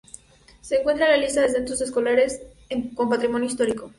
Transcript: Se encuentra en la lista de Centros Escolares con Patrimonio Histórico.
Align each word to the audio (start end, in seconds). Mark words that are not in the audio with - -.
Se 0.61 0.77
encuentra 0.79 1.05
en 1.05 1.11
la 1.11 1.17
lista 1.25 1.41
de 1.43 1.49
Centros 1.51 1.79
Escolares 1.79 2.41
con 2.95 3.07
Patrimonio 3.07 3.47
Histórico. 3.47 3.87